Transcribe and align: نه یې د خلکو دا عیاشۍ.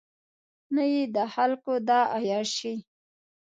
نه 0.75 0.83
یې 0.93 1.03
د 1.15 1.17
خلکو 1.33 1.73
دا 1.87 1.99
عیاشۍ. 2.17 2.75